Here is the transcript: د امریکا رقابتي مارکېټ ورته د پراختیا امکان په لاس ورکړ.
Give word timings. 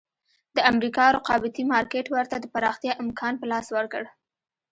د 0.55 0.57
امریکا 0.71 1.05
رقابتي 1.17 1.63
مارکېټ 1.73 2.05
ورته 2.11 2.35
د 2.39 2.45
پراختیا 2.53 2.93
امکان 3.03 3.33
په 3.37 3.45
لاس 3.51 3.67
ورکړ. 3.77 4.03